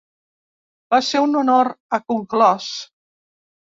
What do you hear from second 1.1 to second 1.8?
ser un honor,